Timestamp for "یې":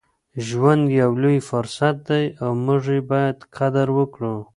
2.93-2.99